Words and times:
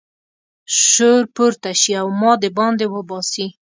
شور 0.83 1.21
پورته 1.35 1.69
شي 1.81 1.91
او 2.01 2.07
ما 2.21 2.31
د 2.41 2.43
باندې 2.57 2.85
وباسي. 2.95 3.47